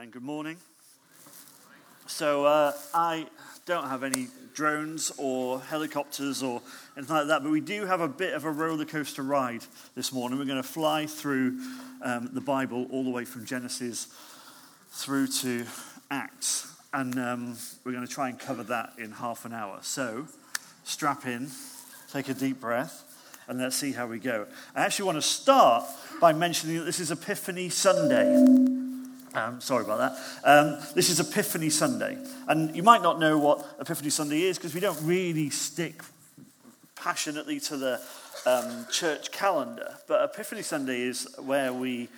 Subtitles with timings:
[0.00, 0.10] Amen.
[0.10, 0.56] Good morning.
[2.06, 3.26] So, uh, I
[3.66, 6.62] don't have any drones or helicopters or
[6.96, 9.62] anything like that, but we do have a bit of a roller coaster ride
[9.94, 10.38] this morning.
[10.38, 11.60] We're going to fly through
[12.00, 14.06] um, the Bible all the way from Genesis
[14.90, 15.66] through to
[16.10, 19.80] Acts, and um, we're going to try and cover that in half an hour.
[19.82, 20.26] So,
[20.82, 21.50] strap in,
[22.10, 23.04] take a deep breath,
[23.48, 24.46] and let's see how we go.
[24.74, 25.84] I actually want to start
[26.22, 28.69] by mentioning that this is Epiphany Sunday.
[29.32, 30.18] Um, sorry about that.
[30.44, 32.18] Um, this is Epiphany Sunday.
[32.48, 36.02] And you might not know what Epiphany Sunday is because we don't really stick
[36.96, 38.00] passionately to the
[38.44, 39.94] um, church calendar.
[40.08, 42.08] But Epiphany Sunday is where we,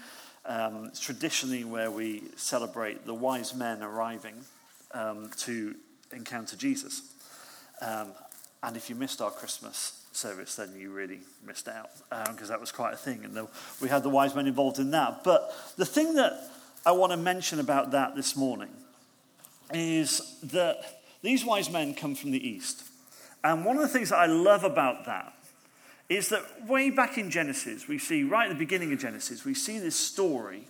[0.46, 4.34] um, traditionally, where we celebrate the wise men arriving
[4.92, 5.74] um, to
[6.12, 7.02] encounter Jesus.
[7.82, 8.12] Um,
[8.62, 11.90] and if you missed our Christmas service, then you really missed out
[12.30, 13.24] because that was quite a thing.
[13.24, 13.48] And the,
[13.82, 15.24] we had the wise men involved in that.
[15.24, 16.48] But the thing that
[16.84, 18.70] I want to mention about that this morning
[19.72, 22.82] is that these wise men come from the east.
[23.44, 25.32] And one of the things that I love about that
[26.08, 29.54] is that way back in Genesis, we see, right at the beginning of Genesis, we
[29.54, 30.64] see this story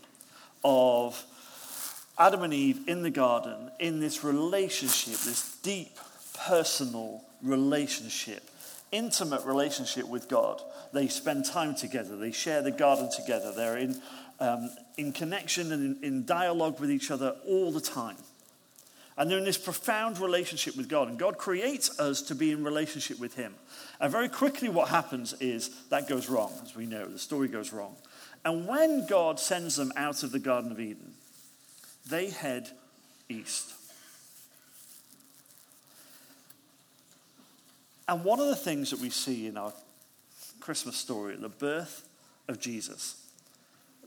[0.62, 1.24] of
[2.18, 5.98] Adam and Eve in the garden in this relationship, this deep
[6.46, 8.50] personal relationship,
[8.92, 10.60] intimate relationship with God.
[10.92, 14.00] They spend time together, they share the garden together, they're in
[14.40, 18.16] um, in connection and in, in dialogue with each other all the time.
[19.16, 21.08] And they're in this profound relationship with God.
[21.08, 23.54] And God creates us to be in relationship with Him.
[24.00, 27.06] And very quickly, what happens is that goes wrong, as we know.
[27.06, 27.94] The story goes wrong.
[28.44, 31.12] And when God sends them out of the Garden of Eden,
[32.08, 32.70] they head
[33.28, 33.74] east.
[38.08, 39.72] And one of the things that we see in our
[40.60, 42.06] Christmas story, the birth
[42.48, 43.21] of Jesus,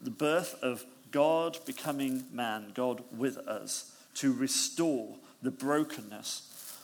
[0.01, 6.77] the birth of God becoming man, God with us, to restore the brokenness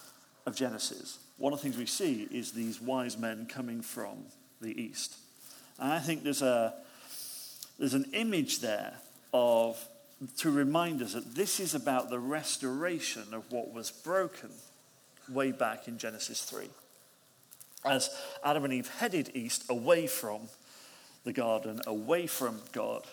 [0.45, 1.20] of Genesis.
[1.38, 4.26] One of the things we see is these wise men coming from
[4.61, 5.17] the east.
[5.80, 6.76] And I think there's, a,
[7.80, 8.94] there's an image there
[9.33, 9.83] of
[10.38, 14.52] to remind us that this is about the restoration of what was broken
[15.27, 16.67] way back in Genesis 3.
[17.83, 18.10] As
[18.44, 20.42] Adam and Eve headed east away from
[21.23, 23.04] the garden, away from God.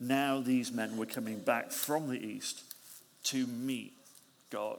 [0.00, 2.62] Now these men were coming back from the east
[3.24, 3.92] to meet
[4.50, 4.78] God.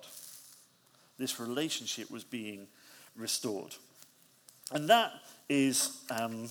[1.18, 2.68] This relationship was being
[3.16, 3.76] restored.
[4.72, 5.14] And that
[5.48, 6.50] is, um,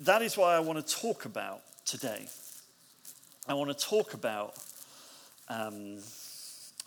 [0.00, 2.26] that is why I want to talk about today.
[3.48, 4.56] I want to talk about,
[5.48, 5.98] um,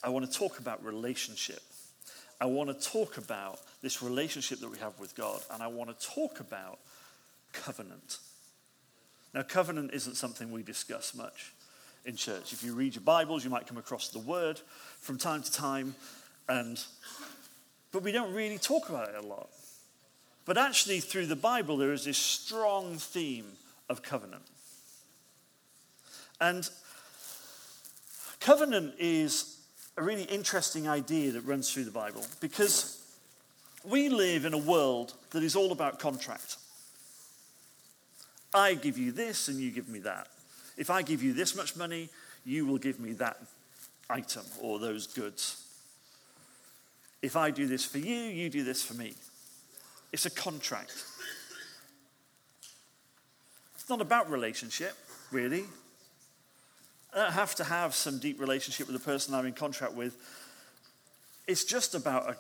[0.04, 1.62] I want to talk about relationship.
[2.42, 5.98] I want to talk about this relationship that we have with God, and I want
[5.98, 6.80] to talk about
[7.52, 8.20] covenant.
[9.34, 11.54] Now, covenant isn't something we discuss much
[12.06, 12.54] in church.
[12.54, 14.60] If you read your Bibles, you might come across the word
[15.00, 15.96] from time to time,
[16.48, 16.82] and
[17.92, 19.50] but we don't really talk about it a lot.
[20.46, 23.46] But actually, through the Bible, there is this strong theme
[23.90, 24.44] of covenant.
[26.40, 26.70] And
[28.40, 29.59] covenant is
[30.00, 33.04] a really interesting idea that runs through the Bible because
[33.84, 36.56] we live in a world that is all about contract.
[38.54, 40.28] I give you this and you give me that.
[40.78, 42.08] If I give you this much money,
[42.46, 43.42] you will give me that
[44.10, 45.66] item or those goods.
[47.22, 49.16] If I do this for you, you do this for me.
[50.14, 50.94] It's a contract.
[53.76, 54.96] It's not about relationship,
[55.30, 55.66] really.
[57.14, 60.16] I don't have to have some deep relationship with the person I'm in contract with.
[61.48, 62.36] It's just about a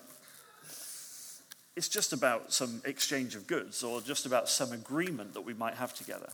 [1.75, 5.75] it's just about some exchange of goods or just about some agreement that we might
[5.75, 6.27] have together.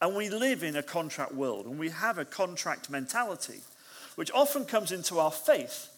[0.00, 3.60] And we live in a contract world and we have a contract mentality,
[4.16, 5.88] which often comes into our faith.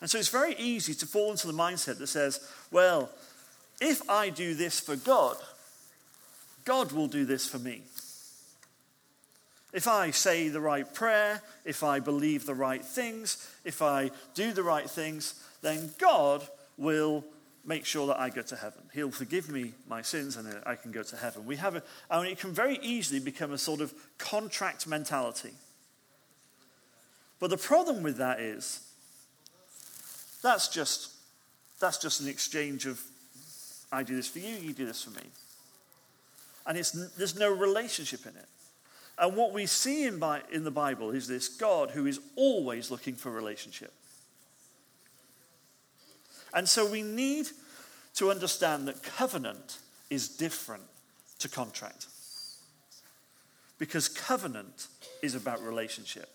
[0.00, 2.40] And so it's very easy to fall into the mindset that says,
[2.72, 3.08] well,
[3.80, 5.36] if I do this for God,
[6.64, 7.82] God will do this for me.
[9.72, 14.52] If I say the right prayer, if I believe the right things, if I do
[14.52, 17.24] the right things, then God will
[17.64, 18.82] make sure that I go to heaven.
[18.92, 21.46] He'll forgive me my sins and I can go to heaven.
[21.46, 25.52] We have a, I mean, it can very easily become a sort of contract mentality.
[27.38, 28.80] But the problem with that is
[30.42, 31.12] that's just
[31.80, 33.00] that's just an exchange of
[33.90, 35.26] I do this for you, you do this for me.
[36.66, 38.46] And it's, there's no relationship in it.
[39.22, 40.20] And what we see in,
[40.50, 43.92] in the Bible is this God who is always looking for relationship.
[46.52, 47.46] And so we need
[48.16, 49.78] to understand that covenant
[50.10, 50.82] is different
[51.38, 52.06] to contract.
[53.78, 54.86] because covenant
[55.22, 56.28] is about relationship.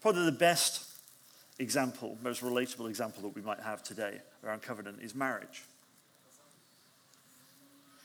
[0.00, 0.86] Probably the best
[1.58, 5.64] example, most relatable example that we might have today around covenant is marriage.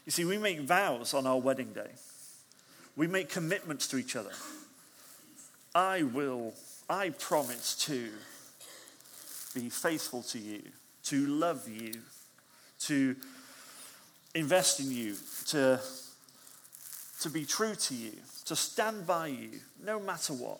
[0.05, 1.91] You see, we make vows on our wedding day.
[2.99, 4.33] We make commitments to each other.
[5.73, 6.53] I will,
[6.89, 8.09] I promise to
[9.55, 10.61] be faithful to you,
[11.05, 11.93] to love you,
[12.81, 13.15] to
[14.35, 15.15] invest in you,
[15.47, 15.79] to,
[17.21, 18.11] to be true to you,
[18.43, 19.51] to stand by you,
[19.81, 20.59] no matter what.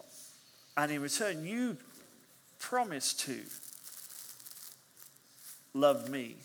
[0.78, 1.76] And in return, you
[2.58, 3.38] promise to
[5.74, 6.38] love me,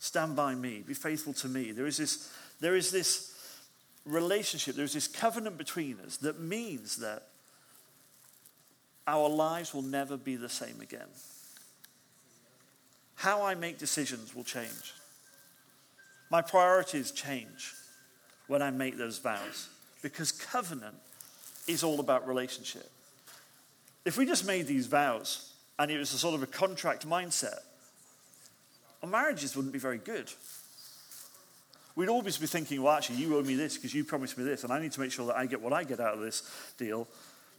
[0.00, 1.72] stand by me, be faithful to me.
[1.72, 3.37] There is this, there is this
[4.08, 7.28] relationship, there is this covenant between us that means that
[9.06, 11.08] our lives will never be the same again.
[13.16, 14.94] How I make decisions will change.
[16.30, 17.72] My priorities change
[18.46, 19.68] when I make those vows
[20.02, 20.96] because covenant
[21.66, 22.90] is all about relationship.
[24.04, 27.58] If we just made these vows and it was a sort of a contract mindset,
[29.02, 30.30] our marriages wouldn't be very good.
[31.98, 34.62] We'd always be thinking, well, actually, you owe me this because you promised me this,
[34.62, 36.48] and I need to make sure that I get what I get out of this
[36.78, 37.08] deal.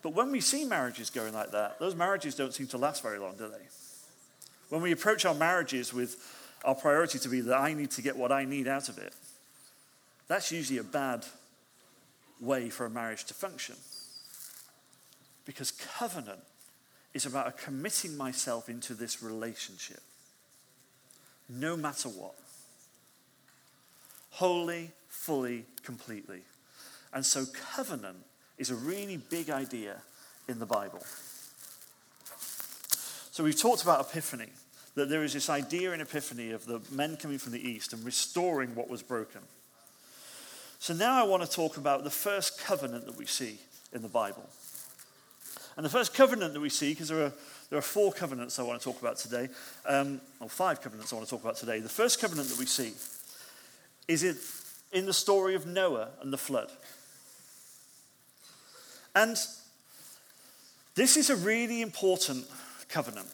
[0.01, 3.19] But when we see marriages going like that, those marriages don't seem to last very
[3.19, 3.68] long, do they?
[4.69, 6.15] When we approach our marriages with
[6.63, 9.13] our priority to be that I need to get what I need out of it,
[10.30, 11.25] that's usually a bad
[12.39, 13.75] way for a marriage to function.
[15.44, 16.39] Because covenant
[17.13, 20.00] is about committing myself into this relationship,
[21.50, 22.36] no matter what.
[24.31, 26.42] Wholly, fully, completely.
[27.14, 27.46] And so,
[27.76, 28.18] covenant
[28.58, 30.02] is a really big idea
[30.48, 31.02] in the Bible.
[33.31, 34.50] So we've talked about Epiphany,
[34.96, 38.04] that there is this idea in Epiphany of the men coming from the east and
[38.04, 39.40] restoring what was broken.
[40.80, 43.60] So now I want to talk about the first covenant that we see
[43.94, 44.46] in the Bible.
[45.78, 47.34] And the first covenant that we see, because there are,
[47.70, 49.48] there are four covenants I want to talk about today,
[49.86, 51.80] um, or five covenants I want to talk about today.
[51.80, 52.92] The first covenant that we see
[54.10, 54.38] is it
[54.92, 56.72] in the story of Noah and the flood.
[59.16, 59.38] And
[60.96, 62.48] this is a really important
[62.90, 63.28] covenant.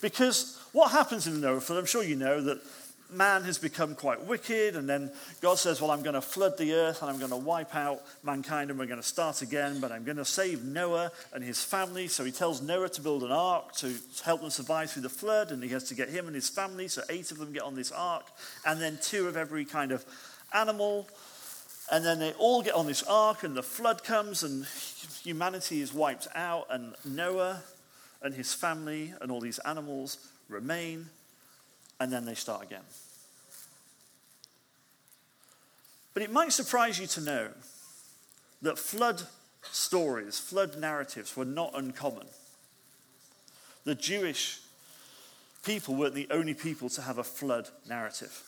[0.00, 2.60] Because what happens in the Noah flood, I'm sure you know that
[3.10, 5.10] man has become quite wicked, and then
[5.40, 8.02] God says, Well, I'm going to flood the earth and I'm going to wipe out
[8.22, 11.62] mankind and we're going to start again, but I'm going to save Noah and his
[11.62, 12.08] family.
[12.08, 15.50] So he tells Noah to build an ark to help them survive through the flood,
[15.50, 16.88] and he has to get him and his family.
[16.88, 18.26] So eight of them get on this ark,
[18.66, 20.04] and then two of every kind of
[20.52, 21.08] animal.
[21.92, 24.66] And then they all get on this ark, and the flood comes, and
[25.22, 27.62] humanity is wiped out, and Noah
[28.22, 30.16] and his family and all these animals
[30.48, 31.06] remain,
[32.00, 32.82] and then they start again.
[36.12, 37.48] But it might surprise you to know
[38.62, 39.22] that flood
[39.62, 42.26] stories, flood narratives were not uncommon.
[43.84, 44.60] The Jewish
[45.64, 48.42] people weren't the only people to have a flood narrative.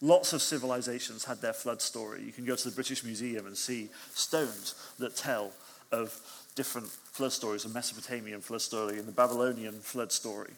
[0.00, 2.22] Lots of civilizations had their flood story.
[2.22, 5.52] You can go to the British Museum and see stones that tell
[5.90, 6.20] of
[6.54, 10.52] different flood stories a Mesopotamian flood story and the Babylonian flood story.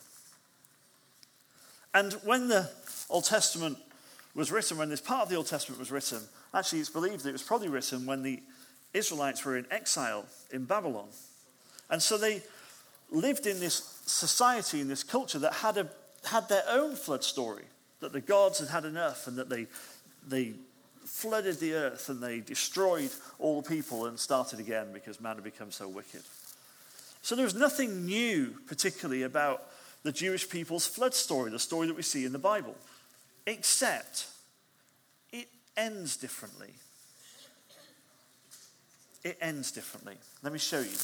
[1.94, 2.70] And when the
[3.08, 3.78] Old Testament
[4.34, 6.20] was written, when this part of the Old Testament was written,
[6.54, 8.42] actually it's believed that it was probably written when the
[8.94, 11.08] Israelites were in exile in Babylon.
[11.90, 12.42] And so they
[13.10, 15.88] lived in this society, in this culture that had, a,
[16.24, 17.64] had their own flood story,
[18.00, 19.66] that the gods had had enough and that they,
[20.26, 20.54] they
[21.04, 25.44] flooded the earth and they destroyed all the people and started again because man had
[25.44, 26.22] become so wicked.
[27.22, 29.64] So there was nothing new, particularly, about
[30.02, 32.74] the Jewish people's flood story, the story that we see in the Bible,
[33.46, 34.26] except
[35.32, 36.70] it ends differently.
[39.22, 40.14] It ends differently.
[40.42, 40.96] Let me show you.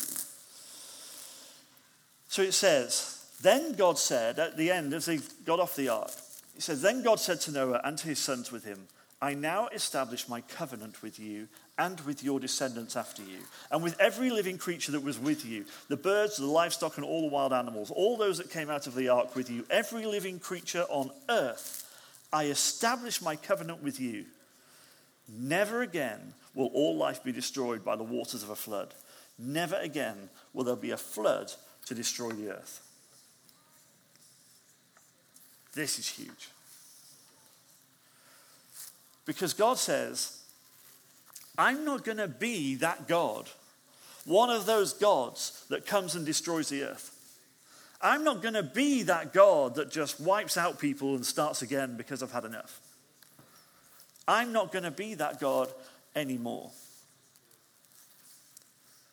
[2.28, 6.10] So it says, Then God said at the end, as they got off the ark,
[6.54, 8.88] He says, Then God said to Noah and to his sons with him,
[9.20, 13.38] I now establish my covenant with you and with your descendants after you,
[13.70, 17.22] and with every living creature that was with you the birds, the livestock, and all
[17.22, 20.38] the wild animals, all those that came out of the ark with you, every living
[20.38, 21.82] creature on earth.
[22.32, 24.24] I establish my covenant with you.
[25.28, 28.94] Never again will all life be destroyed by the waters of a flood.
[29.38, 31.52] Never again will there be a flood
[31.86, 32.80] to destroy the earth.
[35.74, 36.48] This is huge.
[39.26, 40.40] Because God says,
[41.58, 43.48] I'm not going to be that God,
[44.24, 47.12] one of those gods that comes and destroys the earth.
[48.00, 51.96] I'm not going to be that God that just wipes out people and starts again
[51.96, 52.80] because I've had enough.
[54.28, 55.68] I'm not going to be that God
[56.14, 56.70] anymore.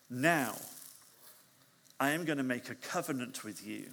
[0.10, 0.56] Now,
[2.00, 3.86] I am going to make a covenant with you.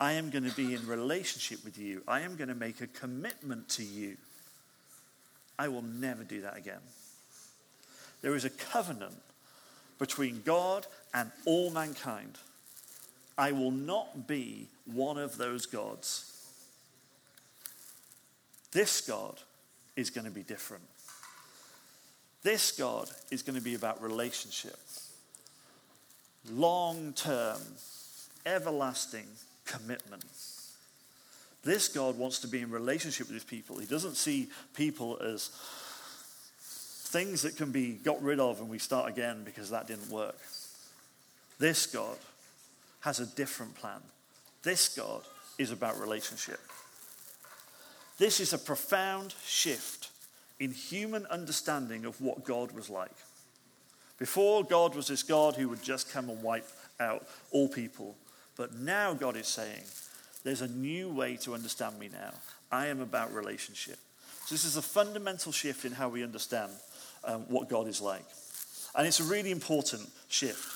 [0.00, 2.02] I am going to be in relationship with you.
[2.08, 4.16] I am going to make a commitment to you.
[5.58, 6.80] I will never do that again.
[8.22, 9.16] There is a covenant
[9.98, 12.38] between God and all mankind.
[13.38, 16.32] I will not be one of those gods.
[18.72, 19.40] This God
[19.94, 20.84] is going to be different.
[22.42, 24.78] This God is going to be about relationship,
[26.50, 27.58] long term,
[28.44, 29.26] everlasting
[29.64, 30.24] commitment.
[31.66, 33.78] This God wants to be in relationship with his people.
[33.78, 35.50] He doesn't see people as
[37.08, 40.38] things that can be got rid of and we start again because that didn't work.
[41.58, 42.16] This God
[43.00, 43.98] has a different plan.
[44.62, 45.22] This God
[45.58, 46.60] is about relationship.
[48.16, 50.10] This is a profound shift
[50.60, 53.10] in human understanding of what God was like.
[54.20, 56.68] Before, God was this God who would just come and wipe
[57.00, 58.14] out all people.
[58.56, 59.82] But now God is saying,
[60.46, 62.32] there's a new way to understand me now.
[62.70, 63.98] I am about relationship.
[64.44, 66.70] So this is a fundamental shift in how we understand
[67.24, 68.24] um, what God is like.
[68.94, 70.72] And it's a really important shift.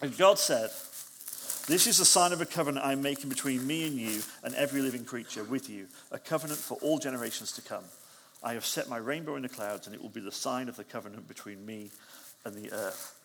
[0.00, 0.70] And God said,
[1.66, 4.80] This is the sign of a covenant I'm making between me and you and every
[4.80, 7.82] living creature with you, a covenant for all generations to come.
[8.44, 10.76] I have set my rainbow in the clouds, and it will be the sign of
[10.76, 11.90] the covenant between me
[12.44, 13.16] and the earth.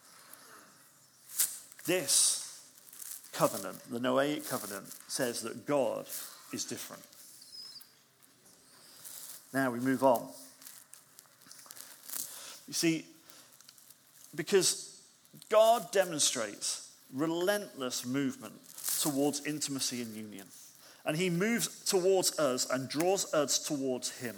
[1.86, 2.43] This
[3.34, 6.06] covenant, the Noahic covenant, says that God
[6.54, 7.04] is different.
[9.54, 10.28] Now we move on.
[12.68, 13.06] You see,
[14.36, 15.00] because
[15.50, 18.54] God demonstrates relentless movement
[19.02, 20.48] towards intimacy and union.
[21.06, 24.36] And he moves towards us and draws us towards him,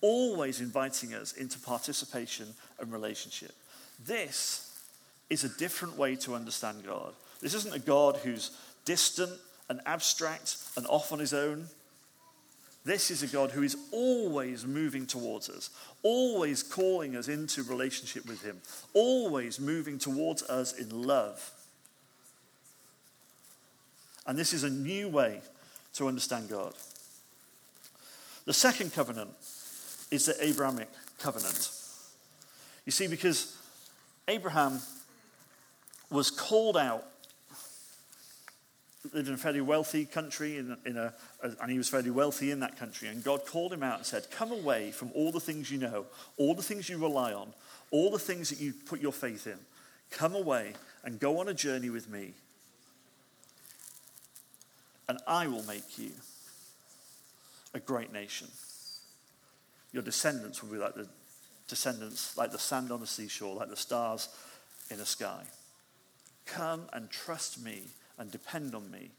[0.00, 2.48] always inviting us into participation
[2.80, 3.52] and relationship.
[4.04, 4.76] This
[5.30, 7.14] is a different way to understand God.
[7.44, 8.52] This isn't a God who's
[8.86, 9.30] distant
[9.68, 11.66] and abstract and off on his own.
[12.86, 15.68] This is a God who is always moving towards us,
[16.02, 18.60] always calling us into relationship with Him,
[18.94, 21.50] always moving towards us in love.
[24.26, 25.40] And this is a new way
[25.94, 26.72] to understand God.
[28.46, 29.30] The second covenant
[30.10, 31.70] is the Abrahamic covenant.
[32.86, 33.54] You see, because
[34.28, 34.80] Abraham
[36.10, 37.06] was called out
[39.12, 42.60] lived in a fairly wealthy country, in, in a, and he was fairly wealthy in
[42.60, 43.08] that country.
[43.08, 46.06] And God called him out and said, Come away from all the things you know,
[46.36, 47.52] all the things you rely on,
[47.90, 49.58] all the things that you put your faith in.
[50.10, 50.72] Come away
[51.04, 52.32] and go on a journey with me.
[55.08, 56.12] And I will make you
[57.74, 58.48] a great nation.
[59.92, 61.08] Your descendants will be like the
[61.68, 64.28] descendants, like the sand on the seashore, like the stars
[64.90, 65.42] in the sky.
[66.46, 67.82] Come and trust me
[68.18, 69.10] and depend on me,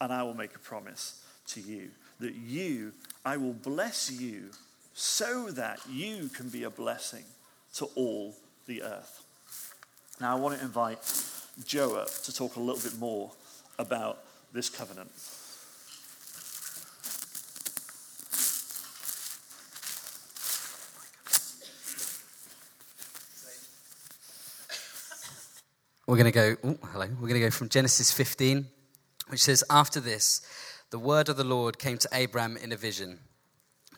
[0.00, 2.92] and I will make a promise to you that you,
[3.24, 4.50] I will bless you
[4.94, 7.24] so that you can be a blessing
[7.74, 8.34] to all
[8.66, 9.24] the earth.
[10.20, 10.98] Now, I want to invite
[11.64, 13.32] Joe up to talk a little bit more
[13.78, 15.10] about this covenant.
[26.12, 27.06] We're going to go, oh, hello.
[27.06, 28.66] We're going to go from Genesis 15,
[29.28, 30.42] which says, After this,
[30.90, 33.20] the word of the Lord came to Abram in a vision.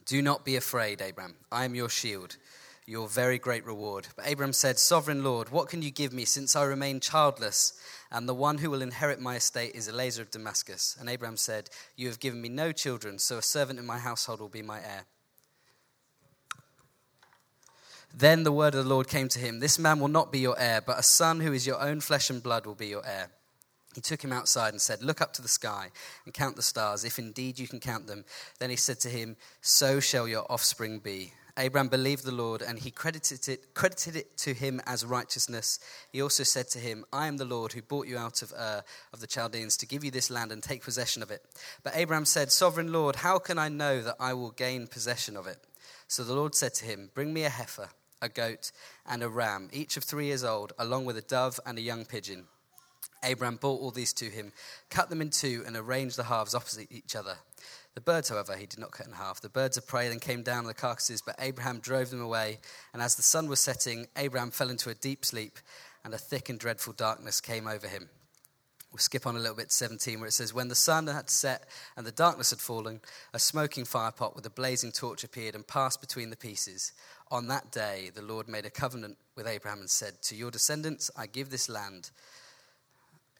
[0.06, 1.34] Do not be afraid, Abram.
[1.50, 2.36] I am your shield,
[2.86, 4.06] your very great reward.
[4.14, 7.72] But Abram said, Sovereign Lord, what can you give me since I remain childless?
[8.12, 10.96] And the one who will inherit my estate is Eliezer of Damascus.
[11.00, 14.38] And Abram said, You have given me no children, so a servant in my household
[14.38, 15.06] will be my heir.
[18.16, 20.58] Then the word of the Lord came to him This man will not be your
[20.58, 23.28] heir, but a son who is your own flesh and blood will be your heir.
[23.92, 25.90] He took him outside and said, Look up to the sky
[26.24, 28.24] and count the stars, if indeed you can count them.
[28.60, 31.32] Then he said to him, So shall your offspring be.
[31.56, 35.80] Abraham believed the Lord, and he credited it, credited it to him as righteousness.
[36.12, 38.82] He also said to him, I am the Lord who brought you out of Ur
[39.12, 41.42] of the Chaldeans to give you this land and take possession of it.
[41.82, 45.48] But Abraham said, Sovereign Lord, how can I know that I will gain possession of
[45.48, 45.58] it?
[46.06, 47.88] So the Lord said to him, Bring me a heifer
[48.22, 48.72] a goat,
[49.06, 52.04] and a ram, each of three years old, along with a dove and a young
[52.04, 52.46] pigeon.
[53.22, 54.52] Abraham brought all these to him,
[54.90, 57.36] cut them in two, and arranged the halves opposite each other.
[57.94, 59.40] The birds, however, he did not cut in half.
[59.40, 62.58] The birds of prey then came down on the carcasses, but Abraham drove them away.
[62.92, 65.58] And as the sun was setting, Abraham fell into a deep sleep,
[66.04, 68.08] and a thick and dreadful darkness came over him.
[68.90, 71.30] We'll skip on a little bit to 17, where it says, When the sun had
[71.30, 73.00] set and the darkness had fallen,
[73.32, 76.92] a smoking firepot with a blazing torch appeared and passed between the pieces.
[77.30, 81.10] On that day, the Lord made a covenant with Abraham and said, To your descendants,
[81.16, 82.10] I give this land.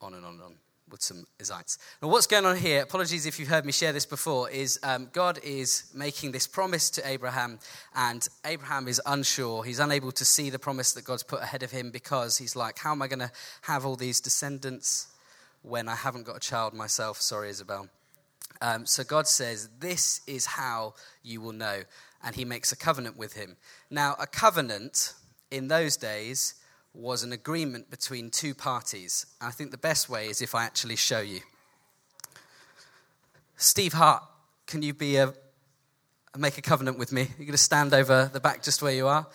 [0.00, 0.54] On and on and on
[0.90, 1.78] with some Isites.
[2.02, 5.08] Now, what's going on here, apologies if you've heard me share this before, is um,
[5.12, 7.58] God is making this promise to Abraham,
[7.94, 9.64] and Abraham is unsure.
[9.64, 12.78] He's unable to see the promise that God's put ahead of him because he's like,
[12.78, 15.08] How am I going to have all these descendants?
[15.64, 17.20] when I haven't got a child myself.
[17.20, 17.88] Sorry, Isabel.
[18.60, 21.82] Um, so God says, This is how you will know.
[22.24, 23.56] And he makes a covenant with him.
[23.90, 25.12] Now, a covenant
[25.50, 26.54] in those days
[26.94, 29.26] was an agreement between two parties.
[29.40, 31.40] I think the best way is if I actually show you.
[33.56, 34.22] Steve Hart,
[34.66, 35.34] can you be a,
[36.36, 37.22] make a covenant with me?
[37.22, 39.26] You're going to stand over the back just where you are.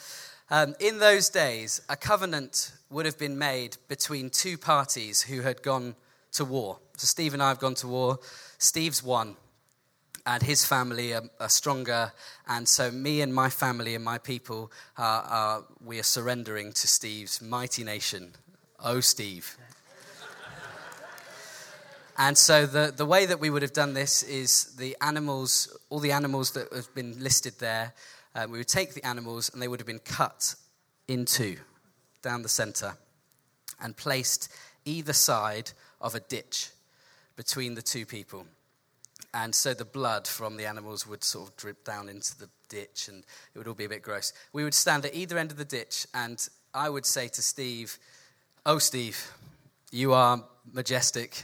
[0.50, 5.62] Um, in those days, a covenant would have been made between two parties who had
[5.62, 5.96] gone
[6.32, 6.80] to war.
[6.98, 8.20] So Steve and I have gone to war.
[8.58, 9.36] Steve's won,
[10.26, 12.12] and his family are, are stronger.
[12.48, 16.88] And so me and my family and my people, are, are, we are surrendering to
[16.88, 18.34] Steve's mighty nation.
[18.84, 19.58] Oh, Steve.
[22.18, 26.00] And so the, the way that we would have done this is the animals, all
[26.00, 27.94] the animals that have been listed there,
[28.36, 30.56] um, we would take the animals and they would have been cut
[31.08, 31.56] in two
[32.22, 32.96] down the center
[33.82, 34.52] and placed
[34.84, 35.72] either side
[36.02, 36.72] of a ditch
[37.38, 38.46] between the two people.
[39.34, 43.08] And so the blood from the animals would sort of drip down into the ditch
[43.08, 44.34] and it would all be a bit gross.
[44.54, 47.98] We would stand at either end of the ditch and I would say to Steve,
[48.66, 49.32] Oh, Steve,
[49.92, 50.44] you are
[50.74, 51.44] majestic.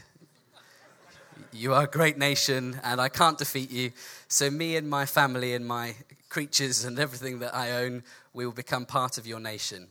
[1.51, 3.91] You are a great nation and I can't defeat you.
[4.27, 5.95] So, me and my family and my
[6.29, 9.87] creatures and everything that I own, we will become part of your nation.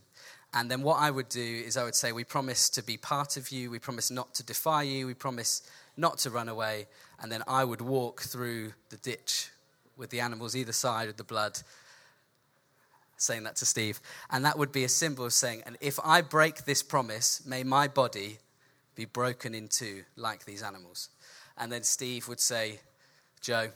[0.53, 3.35] And then what I would do is I would say, We promise to be part
[3.35, 3.71] of you.
[3.71, 5.07] We promise not to defy you.
[5.07, 5.63] We promise
[5.97, 6.87] not to run away.
[7.21, 9.49] And then I would walk through the ditch
[9.97, 11.59] with the animals either side of the blood,
[13.17, 14.01] saying that to Steve.
[14.29, 17.63] And that would be a symbol of saying, And if I break this promise, may
[17.63, 18.39] my body
[18.95, 21.09] be broken in two like these animals.
[21.57, 22.79] And then Steve would say,
[23.41, 23.69] Joe,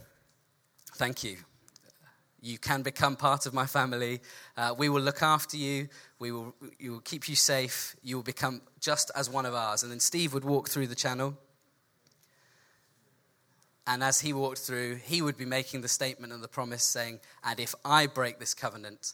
[0.96, 1.38] thank you
[2.42, 4.22] you can become part of my family.
[4.56, 5.90] Uh, we will look after you.
[6.20, 7.96] We will, we will keep you safe.
[8.04, 9.84] You will become just as one of ours.
[9.84, 11.38] And then Steve would walk through the channel.
[13.90, 17.20] And as he walked through, he would be making the statement and the promise saying,
[17.44, 19.14] And if I break this covenant,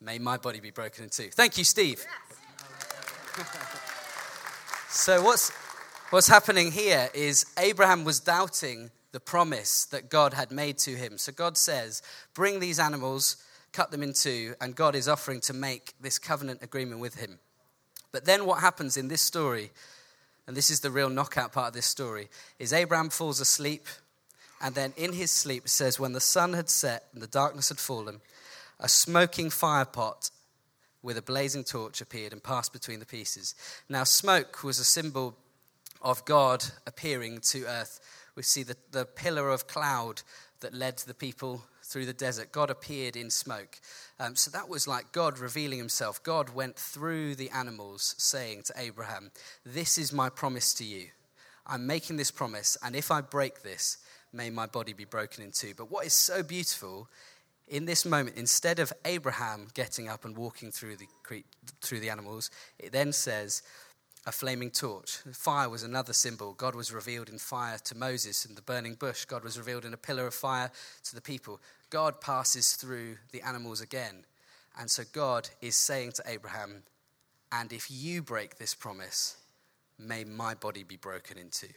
[0.00, 1.28] may my body be broken in two.
[1.30, 2.04] Thank you, Steve.
[3.38, 3.46] Yes.
[4.88, 5.52] so, what's,
[6.10, 11.18] what's happening here is Abraham was doubting the promise that God had made to him.
[11.18, 12.02] So God says,
[12.34, 13.36] Bring these animals,
[13.72, 17.38] cut them in two, and God is offering to make this covenant agreement with him.
[18.10, 19.70] But then what happens in this story,
[20.48, 23.86] and this is the real knockout part of this story, is Abraham falls asleep,
[24.60, 27.68] and then in his sleep it says, When the sun had set and the darkness
[27.68, 28.20] had fallen,
[28.80, 30.30] a smoking firepot
[31.02, 33.54] with a blazing torch appeared and passed between the pieces.
[33.88, 35.36] Now, smoke was a symbol
[36.02, 38.00] of God appearing to earth
[38.36, 40.22] we see the, the pillar of cloud
[40.60, 42.52] that led the people through the desert.
[42.52, 43.80] God appeared in smoke.
[44.20, 46.22] Um, so that was like God revealing himself.
[46.22, 49.30] God went through the animals, saying to Abraham,
[49.64, 51.06] This is my promise to you.
[51.66, 53.98] I'm making this promise, and if I break this,
[54.32, 55.74] may my body be broken in two.
[55.76, 57.08] But what is so beautiful
[57.68, 61.06] in this moment, instead of Abraham getting up and walking through the,
[61.80, 63.62] through the animals, it then says,
[64.26, 65.18] a flaming torch.
[65.32, 66.52] Fire was another symbol.
[66.52, 69.24] God was revealed in fire to Moses in the burning bush.
[69.24, 70.70] God was revealed in a pillar of fire
[71.04, 71.60] to the people.
[71.90, 74.24] God passes through the animals again.
[74.78, 76.82] And so God is saying to Abraham,
[77.52, 79.36] And if you break this promise,
[79.96, 81.68] may my body be broken in two.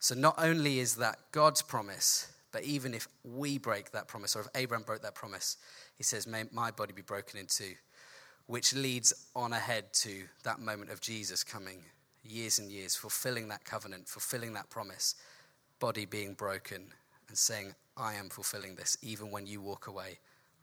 [0.00, 4.40] So not only is that God's promise, but even if we break that promise, or
[4.40, 5.56] if Abraham broke that promise,
[5.96, 7.74] he says, May my body be broken in two
[8.50, 11.84] which leads on ahead to that moment of Jesus coming,
[12.24, 15.14] years and years, fulfilling that covenant, fulfilling that promise,
[15.78, 16.86] body being broken,
[17.28, 18.96] and saying, I am fulfilling this.
[19.02, 20.18] Even when you walk away,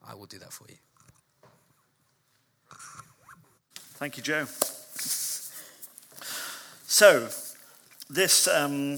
[0.06, 0.76] I will do that for you.
[3.96, 4.48] Thank you, Joe.
[6.88, 7.30] So,
[8.10, 8.98] this, um,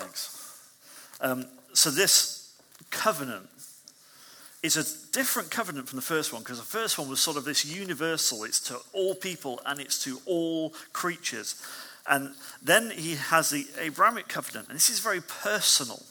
[0.00, 0.70] thanks.
[1.20, 2.54] Um, so, this
[2.90, 3.48] covenant
[4.62, 7.44] is a different covenant from the first one because the first one was sort of
[7.44, 11.62] this universal, it's to all people and it's to all creatures.
[12.06, 12.30] And
[12.62, 16.02] then he has the Abrahamic covenant, and this is very personal.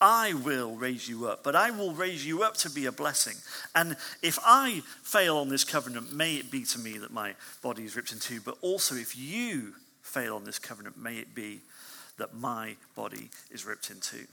[0.00, 3.34] I will raise you up, but I will raise you up to be a blessing.
[3.74, 7.84] And if I fail on this covenant, may it be to me that my body
[7.84, 11.60] is ripped in two, but also if you fail on this covenant, may it be
[12.20, 14.26] that my body is ripped in two.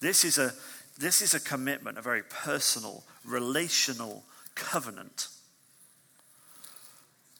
[0.00, 0.52] This is a,
[0.98, 5.28] this is a commitment, a very personal, relational covenant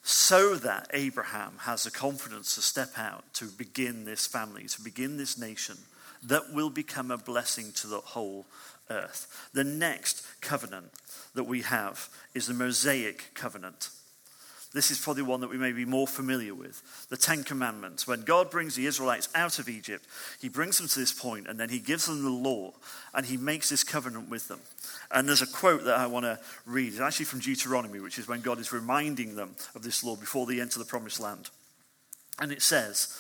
[0.03, 5.16] so that Abraham has the confidence to step out to begin this family, to begin
[5.16, 5.79] this nation
[6.25, 8.47] that will become a blessing to the whole
[8.90, 9.49] earth.
[9.53, 10.90] The next covenant
[11.35, 13.90] that we have is the Mosaic covenant.
[14.72, 17.06] This is probably one that we may be more familiar with.
[17.11, 18.06] The Ten Commandments.
[18.06, 20.06] When God brings the Israelites out of Egypt,
[20.40, 22.72] he brings them to this point and then he gives them the law
[23.12, 24.61] and he makes this covenant with them.
[25.11, 26.88] And there's a quote that I want to read.
[26.88, 30.46] It's actually from Deuteronomy, which is when God is reminding them of this law before
[30.46, 31.50] they enter the promised land.
[32.38, 33.14] And it says,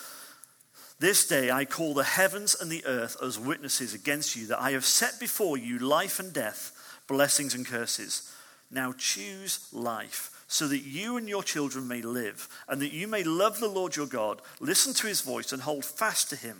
[1.00, 4.70] This day I call the heavens and the earth as witnesses against you that I
[4.70, 6.72] have set before you life and death,
[7.06, 8.32] blessings and curses.
[8.70, 13.24] Now choose life so that you and your children may live, and that you may
[13.24, 16.58] love the Lord your God, listen to his voice, and hold fast to him.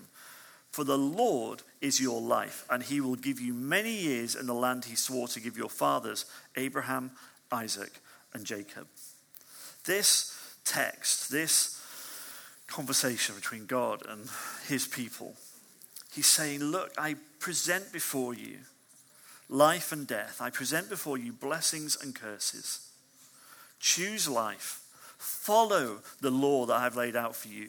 [0.71, 4.55] For the Lord is your life, and he will give you many years in the
[4.55, 6.25] land he swore to give your fathers,
[6.57, 7.11] Abraham,
[7.51, 7.93] Isaac,
[8.33, 8.87] and Jacob.
[9.85, 11.79] This text, this
[12.69, 14.27] conversation between God and
[14.67, 15.35] his people,
[16.15, 18.61] he's saying, Look, I present before you
[19.51, 20.41] life and death.
[20.41, 22.89] I present before you blessings and curses.
[23.83, 24.81] Choose life.
[25.19, 27.69] Follow the law that I've laid out for you.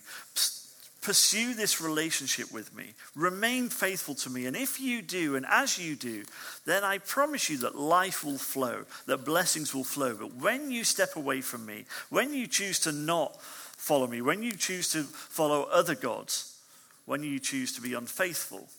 [1.02, 2.93] Pursue this relationship with me.
[3.15, 4.45] Remain faithful to me.
[4.45, 6.23] And if you do, and as you do,
[6.65, 10.15] then I promise you that life will flow, that blessings will flow.
[10.15, 14.43] But when you step away from me, when you choose to not follow me, when
[14.43, 16.58] you choose to follow other gods,
[17.06, 18.69] when you choose to be unfaithful,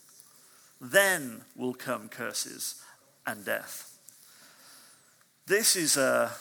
[0.79, 2.81] then will come curses
[3.27, 3.91] and death.
[5.47, 6.31] This is a,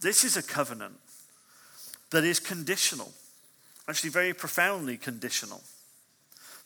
[0.00, 0.94] this is a covenant
[2.10, 3.12] that is conditional
[3.88, 5.62] actually very profoundly conditional.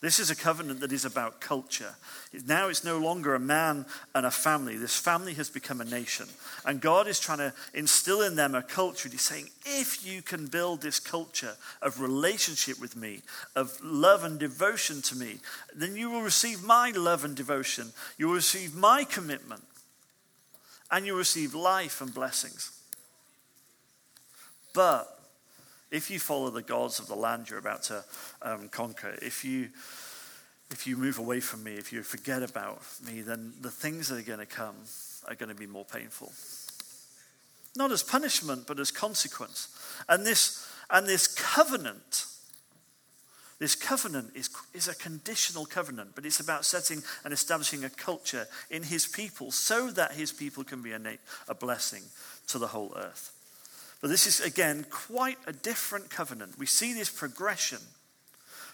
[0.01, 1.95] This is a covenant that is about culture.
[2.49, 4.77] Now it's no longer a man and a family.
[4.77, 6.27] This family has become a nation.
[6.67, 9.09] And God is trying to instill in them a culture.
[9.09, 13.23] He's saying, if you can build this culture of relationship with me,
[13.55, 15.37] of love and devotion to me,
[15.73, 17.93] then you will receive my love and devotion.
[18.19, 19.63] You will receive my commitment.
[20.91, 22.73] And you will receive life and blessings.
[24.73, 25.09] But
[25.91, 28.05] if you follow the gods of the land you're about to
[28.41, 29.69] um, conquer, if you
[30.71, 34.19] if you move away from me, if you forget about me, then the things that
[34.19, 34.77] are going to come
[35.29, 36.33] are going to be more painful.
[37.77, 39.69] Not as punishment, but as consequence.
[40.09, 42.27] And this and this covenant,
[43.59, 48.47] this covenant is, is a conditional covenant, but it's about setting and establishing a culture
[48.71, 51.01] in his people so that his people can be a,
[51.49, 52.03] a blessing
[52.49, 53.32] to the whole earth.
[54.03, 56.59] But this is, again, quite a different covenant.
[56.59, 57.79] We see this progression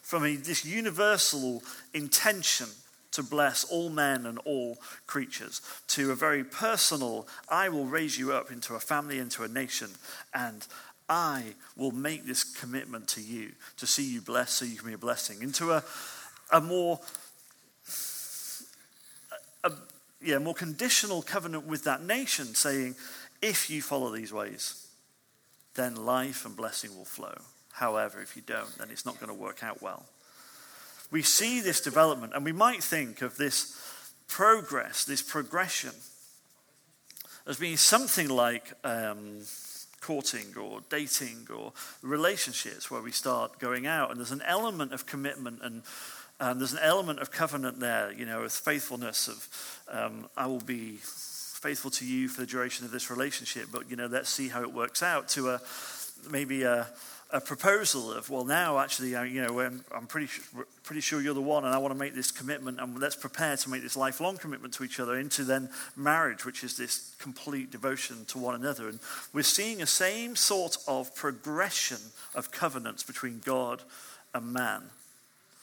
[0.03, 1.63] from a, this universal
[1.95, 2.69] intention
[3.13, 8.33] to bless all men and all creatures to a very personal, I will raise you
[8.33, 9.91] up into a family, into a nation,
[10.33, 10.67] and
[11.11, 14.95] I will make this commitment to you to see you blessed so you can be
[14.95, 15.85] a blessing, into a,
[16.51, 17.01] a more
[20.21, 22.97] yeah, more conditional covenant with that nation, saying,
[23.41, 24.88] if you follow these ways,
[25.79, 27.37] then life and blessing will flow.
[27.73, 30.07] However, if you don't, then it's not going to work out well.
[31.11, 33.81] We see this development, and we might think of this
[34.27, 35.93] progress, this progression,
[37.47, 39.39] as being something like um,
[40.01, 45.07] courting or dating or relationships where we start going out, and there's an element of
[45.07, 45.83] commitment and
[46.41, 49.49] um, there's an element of covenant there, you know, with faithfulness of
[49.91, 50.99] um, I will be
[51.59, 54.63] faithful to you for the duration of this relationship, but you know, let's see how
[54.63, 55.29] it works out.
[55.31, 55.61] To a
[56.31, 56.87] maybe a,
[57.31, 60.29] a proposal of, well, now actually, you know, I'm pretty
[60.85, 63.57] pretty sure you're the one, and I want to make this commitment, and let's prepare
[63.57, 65.19] to make this lifelong commitment to each other.
[65.19, 69.01] Into then marriage, which is this complete devotion to one another, and
[69.33, 71.99] we're seeing a same sort of progression
[72.35, 73.83] of covenants between God
[74.33, 74.83] and man.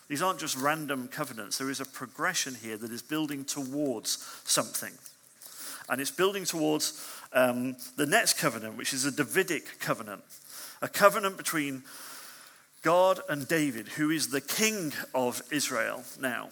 [0.07, 1.57] These aren't just random covenants.
[1.57, 4.91] There is a progression here that is building towards something.
[5.89, 7.01] And it's building towards
[7.33, 10.23] um, the next covenant, which is a Davidic covenant,
[10.81, 11.83] a covenant between
[12.81, 16.49] God and David, who is the king of Israel now.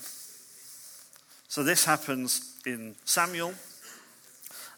[1.48, 3.54] So this happens in Samuel,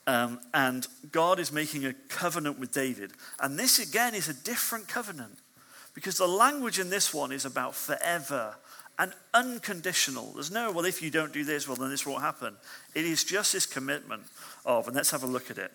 [0.08, 3.12] um, and God is making a covenant with David.
[3.40, 5.40] And this again is a different covenant
[5.94, 8.56] because the language in this one is about forever
[8.98, 10.32] and unconditional.
[10.34, 12.56] There's no, well, if you don't do this, well, then this won't happen.
[12.94, 14.24] It is just this commitment
[14.66, 15.72] of, and let's have a look at it.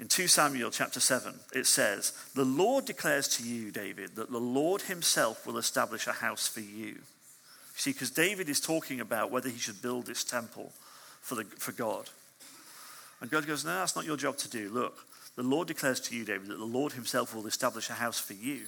[0.00, 4.38] In 2 Samuel chapter 7, it says, The Lord declares to you, David, that the
[4.38, 6.96] Lord himself will establish a house for you.
[7.76, 10.72] See, because David is talking about whether he should build this temple
[11.20, 12.10] for, the, for God.
[13.20, 14.68] And God goes, No, that's not your job to do.
[14.68, 14.98] Look,
[15.36, 18.34] the Lord declares to you, David, that the Lord himself will establish a house for
[18.34, 18.62] you.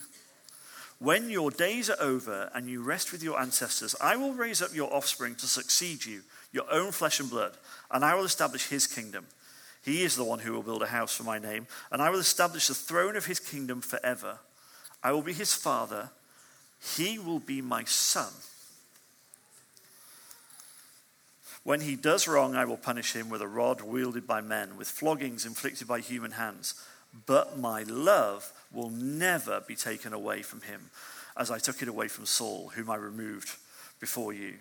[0.98, 4.74] When your days are over and you rest with your ancestors, I will raise up
[4.74, 7.52] your offspring to succeed you, your own flesh and blood,
[7.90, 9.26] and I will establish his kingdom.
[9.82, 12.18] He is the one who will build a house for my name, and I will
[12.18, 14.38] establish the throne of his kingdom forever.
[15.02, 16.10] I will be his father,
[16.96, 18.32] he will be my son.
[21.62, 24.88] When he does wrong, I will punish him with a rod wielded by men, with
[24.88, 26.74] floggings inflicted by human hands.
[27.26, 30.90] But my love will never be taken away from him,
[31.36, 33.56] as I took it away from Saul, whom I removed
[34.00, 34.54] before you.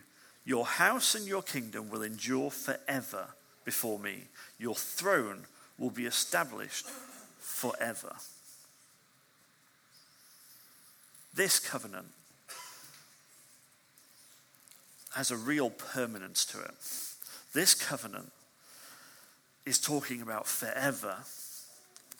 [0.45, 3.27] Your house and your kingdom will endure forever
[3.63, 4.25] before me.
[4.59, 5.45] Your throne
[5.77, 6.85] will be established
[7.39, 8.15] forever.
[11.33, 12.07] This covenant
[15.15, 16.73] has a real permanence to it.
[17.53, 18.31] This covenant
[19.65, 21.17] is talking about forever,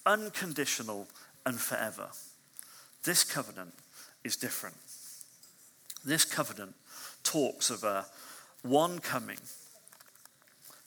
[0.05, 1.07] unconditional
[1.45, 2.09] and forever.
[3.03, 3.73] This covenant
[4.23, 4.77] is different.
[6.03, 6.75] This covenant
[7.23, 8.05] talks of a
[8.61, 9.39] one coming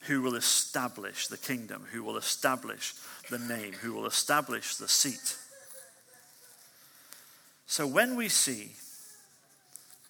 [0.03, 2.95] who will establish the kingdom, who will establish
[3.31, 5.37] the name, who will establish the seat.
[7.67, 8.73] So when we see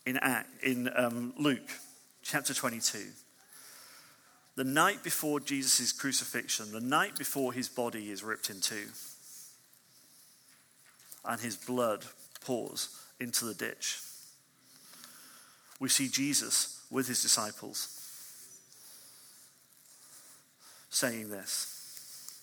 [0.08, 1.70] in, Act, in um, Luke
[2.22, 2.98] chapter 22.
[4.56, 8.87] The night before Jesus' crucifixion, the night before his body is ripped in two,
[11.28, 12.04] and his blood
[12.40, 12.88] pours
[13.20, 14.00] into the ditch,
[15.78, 17.94] we see Jesus with his disciples
[20.90, 22.40] saying this.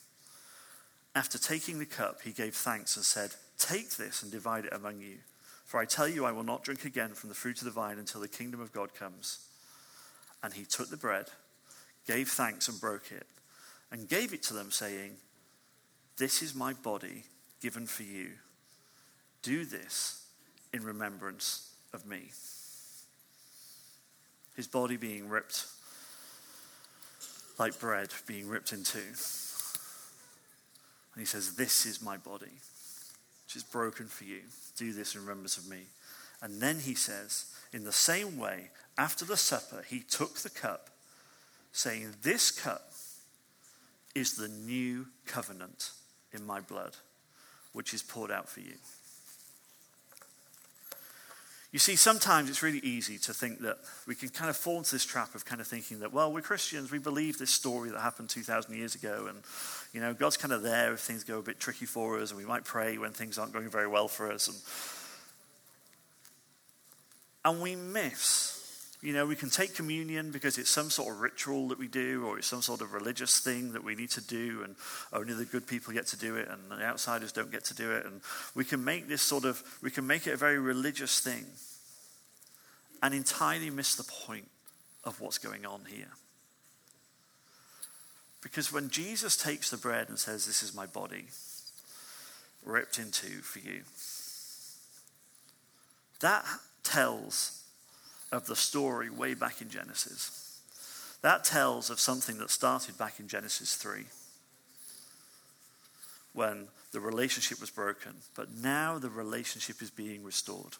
[1.13, 4.99] After taking the cup, he gave thanks and said, Take this and divide it among
[4.99, 5.17] you.
[5.65, 7.97] For I tell you, I will not drink again from the fruit of the vine
[7.97, 9.39] until the kingdom of God comes.
[10.43, 11.27] And he took the bread,
[12.07, 13.25] gave thanks, and broke it,
[13.91, 15.13] and gave it to them, saying,
[16.17, 17.23] This is my body
[17.61, 18.31] given for you.
[19.45, 20.25] Do this
[20.73, 22.31] in remembrance of me.
[24.55, 25.67] His body being ripped
[27.59, 28.97] like bread being ripped in two.
[31.13, 32.59] And he says, This is my body,
[33.45, 34.41] which is broken for you.
[34.77, 35.83] Do this in remembrance of me.
[36.41, 40.89] And then he says, In the same way, after the supper, he took the cup,
[41.71, 42.91] saying, This cup
[44.15, 45.91] is the new covenant
[46.33, 46.95] in my blood,
[47.73, 48.73] which is poured out for you.
[51.75, 54.93] You see, sometimes it's really easy to think that we can kind of fall into
[54.93, 57.99] this trap of kind of thinking that, well, we're Christians, we believe this story that
[57.99, 59.39] happened 2,000 years ago, and,
[59.91, 62.39] you know, God's kind of there if things go a bit tricky for us, and
[62.39, 64.47] we might pray when things aren't going very well for us.
[67.43, 68.54] And, and we miss
[69.05, 72.25] you know, we can take communion because it's some sort of ritual that we do,
[72.25, 74.75] or it's some sort of religious thing that we need to do, and
[75.13, 77.91] only the good people get to do it, and the outsiders don't get to do
[77.91, 78.03] it.
[78.03, 78.21] And
[78.55, 81.45] we can make this sort of, we can make it a very religious thing
[83.03, 84.49] and entirely miss the point
[85.03, 86.13] of what's going on here.
[88.41, 91.25] Because when Jesus takes the bread and says, This is my body,
[92.63, 93.83] ripped in two for you,
[96.21, 96.43] that
[96.81, 97.64] tells
[98.35, 100.59] of the story way back in Genesis.
[101.21, 104.03] That tells of something that started back in Genesis 3
[106.33, 110.75] when the relationship was broken, but now the relationship is being restored.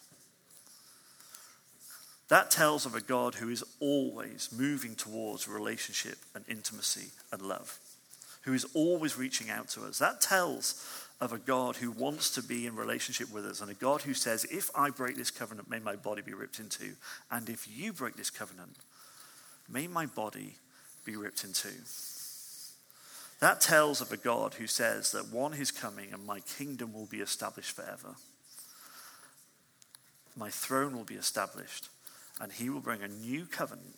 [2.28, 7.80] That tells of a God who is always moving towards relationship and intimacy and love,
[8.42, 10.00] who is always reaching out to us.
[10.00, 13.76] That tells of a God who wants to be in relationship with us and a
[13.76, 16.94] God who says, If I break this covenant, may my body be ripped in two.
[17.32, 18.78] And if you break this covenant,
[19.70, 20.56] may my body
[21.06, 21.70] be ripped in two.
[23.40, 27.06] That tells of a God who says that one is coming and my kingdom will
[27.06, 28.16] be established forever.
[30.38, 31.90] My throne will be established
[32.42, 33.96] and he will bring a new covenant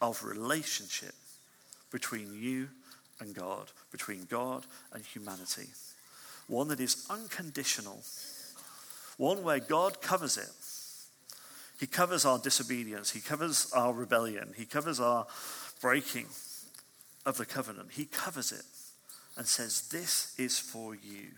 [0.00, 1.14] of relationship
[1.90, 2.68] between you
[3.20, 5.68] and God, between God and humanity.
[6.48, 8.02] One that is unconditional,
[9.16, 10.50] one where God covers it.
[11.78, 15.26] He covers our disobedience, He covers our rebellion, He covers our
[15.80, 16.26] breaking
[17.26, 17.92] of the covenant.
[17.92, 18.64] He covers it
[19.36, 21.28] and says, This is for you,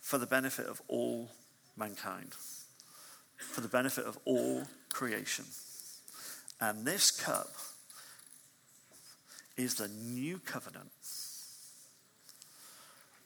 [0.00, 1.30] for the benefit of all
[1.76, 2.34] mankind.
[3.36, 5.46] for the benefit of all creation.
[6.60, 7.48] And this cup
[9.60, 10.90] is the new covenant,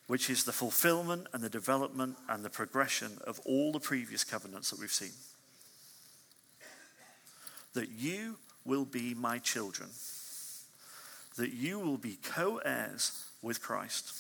[0.06, 4.70] which is the fulfillment and the development and the progression of all the previous covenants
[4.70, 5.12] that we've seen.
[7.74, 9.88] That you will be my children,
[11.36, 14.12] that you will be co heirs with Christ,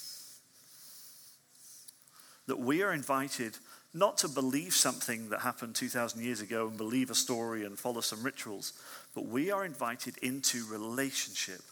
[2.46, 3.56] that we are invited
[3.96, 8.00] not to believe something that happened 2,000 years ago and believe a story and follow
[8.00, 8.72] some rituals,
[9.14, 11.62] but we are invited into relationship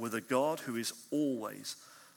[0.00, 1.76] with a God who is always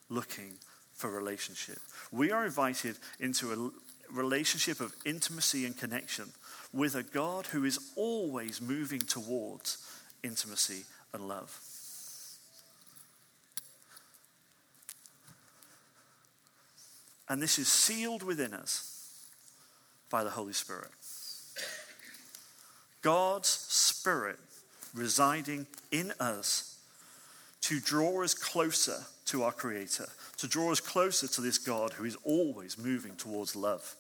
[0.10, 0.54] looking
[0.94, 1.80] for relationship.
[2.12, 3.72] We are invited into a
[4.12, 6.32] relationship of intimacy and connection
[6.72, 9.78] with a God who is always moving towards
[10.24, 11.60] intimacy and love.
[17.28, 19.12] And this is sealed within us
[20.10, 20.92] by the Holy Spirit.
[23.02, 24.40] God's Spirit
[24.94, 26.73] residing in us
[27.64, 32.04] to draw us closer to our Creator, to draw us closer to this God who
[32.04, 33.96] is always moving towards love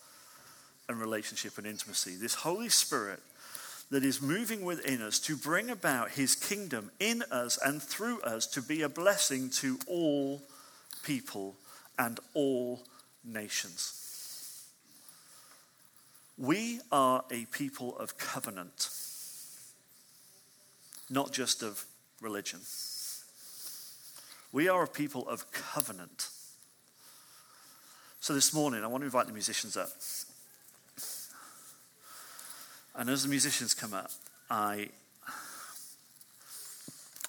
[0.89, 2.15] and relationship and intimacy.
[2.15, 3.19] This Holy Spirit
[3.89, 8.47] that is moving within us to bring about His kingdom in us and through us
[8.47, 10.41] to be a blessing to all
[11.04, 11.56] people
[11.97, 12.82] and all
[13.23, 14.67] nations.
[16.38, 18.89] We are a people of covenant,
[21.10, 21.86] not just of
[22.19, 22.60] religion.
[24.54, 26.30] We are a people of covenant.
[28.20, 29.89] So this morning, I want to invite the musicians up.
[32.96, 34.12] And as the musicians come up,
[34.52, 34.89] I,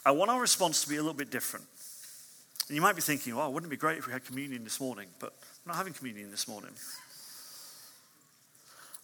[0.05, 1.65] I want our response to be a little bit different.
[2.69, 4.79] And you might be thinking, well, wouldn't it be great if we had communion this
[4.79, 5.07] morning?
[5.19, 5.33] But
[5.67, 6.73] not having communion this morning.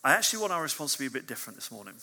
[0.05, 1.95] I actually want our response to be a bit different this morning.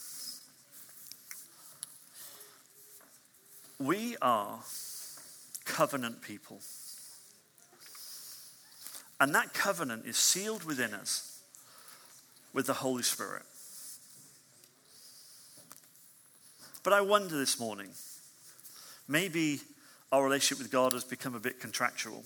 [3.80, 4.60] We are
[5.68, 6.60] covenant people.
[9.20, 11.42] And that covenant is sealed within us
[12.54, 13.44] with the Holy Spirit.
[16.84, 17.90] But I wonder this morning,
[19.08, 19.60] maybe
[20.12, 22.24] our relationship with God has become a bit contractual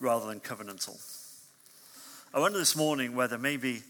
[0.00, 1.00] rather than covenantal.
[2.34, 3.82] I wonder this morning whether maybe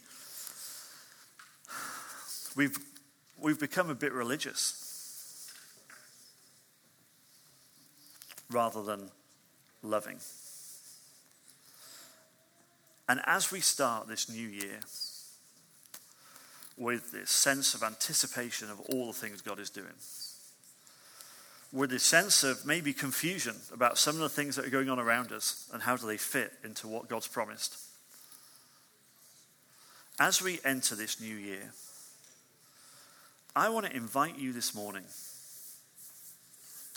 [2.59, 2.77] We've,
[3.41, 4.88] we've become a bit religious
[8.51, 9.11] rather than
[9.83, 10.19] loving.
[13.09, 14.81] And as we start this new year
[16.77, 19.95] with this sense of anticipation of all the things God is doing,
[21.73, 24.99] with this sense of maybe confusion about some of the things that are going on
[24.99, 27.77] around us and how do they fit into what God's promised.
[30.19, 31.73] As we enter this new year,
[33.55, 35.05] I want to invite you this morning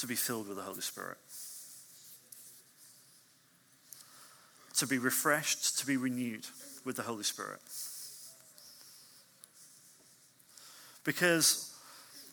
[0.02, 1.18] to be filled with the Holy Spirit.
[4.78, 6.48] To be refreshed, to be renewed
[6.84, 7.60] with the Holy Spirit.
[11.04, 11.72] Because,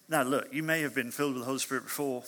[0.09, 2.23] now look, you may have been filled with the Holy Spirit before,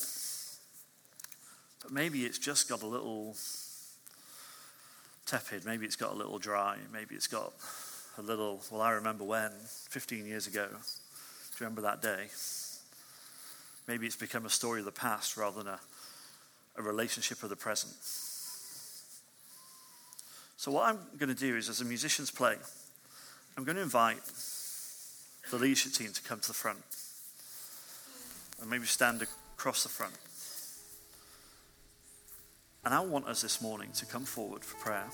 [1.83, 3.35] but maybe it's just got a little
[5.25, 7.55] tepid, maybe it's got a little dry, maybe it's got
[8.19, 9.53] a little, well, I remember when,
[9.89, 12.27] 15 years ago Do you remember that day?
[13.91, 15.81] Maybe it's become a story of the past rather than a,
[16.77, 17.93] a relationship of the present.
[20.57, 22.55] So, what I'm going to do is, as the musicians play,
[23.57, 24.21] I'm going to invite
[25.51, 26.79] the leadership team to come to the front
[28.61, 29.27] and maybe stand
[29.57, 30.15] across the front.
[32.85, 35.11] And I want us this morning to come forward for prayer.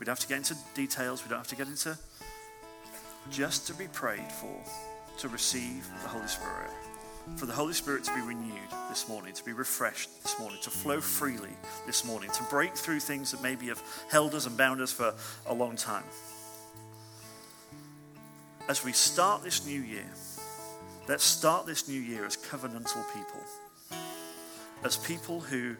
[0.00, 1.96] We don't have to get into details, we don't have to get into
[3.30, 4.60] just to be prayed for
[5.18, 6.85] to receive the Holy Spirit.
[7.34, 10.70] For the Holy Spirit to be renewed this morning, to be refreshed this morning, to
[10.70, 11.50] flow freely
[11.84, 15.12] this morning, to break through things that maybe have held us and bound us for
[15.46, 16.04] a long time.
[18.68, 20.06] As we start this new year,
[21.08, 23.40] let's start this new year as covenantal people,
[24.82, 25.76] as people who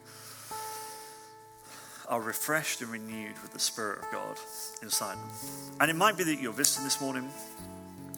[2.07, 4.37] are refreshed and renewed with the Spirit of God
[4.81, 5.29] inside them.
[5.79, 7.29] And it might be that you're visiting this morning.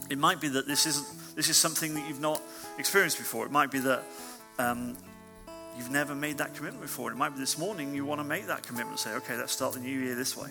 [0.09, 2.41] It might be that this isn't this is something that you've not
[2.77, 3.45] experienced before.
[3.45, 4.03] It might be that
[4.57, 4.97] um,
[5.77, 7.11] you've never made that commitment before.
[7.11, 8.91] It might be this morning you want to make that commitment.
[8.91, 10.49] And say, okay, let's start the new year this way.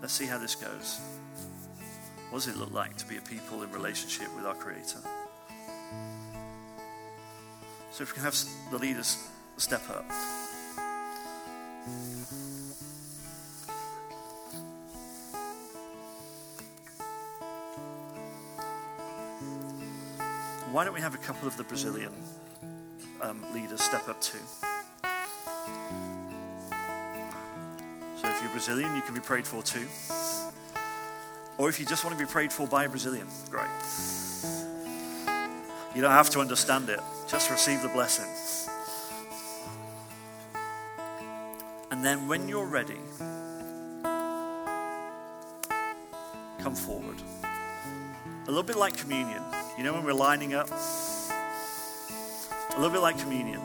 [0.00, 1.00] Let's see how this goes.
[2.30, 4.98] What does it look like to be a people in relationship with our Creator?
[7.90, 8.36] So if we can have
[8.70, 9.16] the leaders
[9.56, 10.04] step up.
[20.72, 22.12] Why don't we have a couple of the Brazilian
[23.22, 24.38] um, leaders step up too?
[28.16, 29.86] So if you're Brazilian, you can be prayed for too.
[31.56, 33.66] Or if you just want to be prayed for by a Brazilian, great.
[35.94, 38.26] You don't have to understand it, just receive the blessing.
[41.90, 43.00] And then when you're ready,
[46.60, 47.16] come forward.
[47.42, 49.42] A little bit like communion.
[49.78, 50.68] You know when we're lining up?
[50.72, 53.60] A little bit like communion.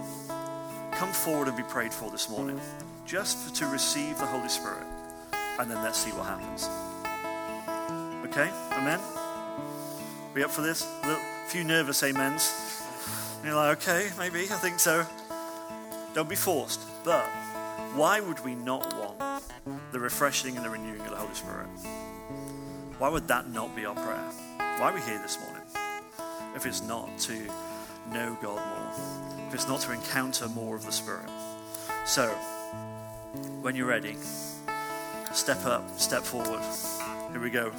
[0.92, 2.62] Come forward and be prayed for this morning,
[3.04, 4.86] just to receive the Holy Spirit.
[5.58, 6.70] And then let's see what happens.
[8.30, 8.48] Okay?
[8.74, 9.00] Amen?
[10.36, 10.88] We up for this?
[11.02, 12.54] A few nervous amens.
[13.44, 15.08] you're like, okay, maybe, I think so.
[16.14, 16.82] Don't be forced.
[17.04, 17.26] But
[17.96, 19.44] why would we not want
[19.92, 21.66] the refreshing and the renewing of the Holy Spirit?
[23.00, 24.30] Why would that not be our prayer?
[24.78, 25.53] Why are we here this morning?
[26.56, 27.48] If it's not to
[28.12, 31.30] know God more, if it's not to encounter more of the Spirit.
[32.06, 32.30] So,
[33.62, 34.18] when you're ready,
[35.32, 36.62] step up, step forward.
[37.32, 37.72] Here we go.